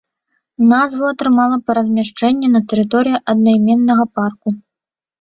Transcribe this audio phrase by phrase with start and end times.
[0.71, 4.61] Назву атрымала па размяшчэнні на тэрыторыі аднайменнага парку.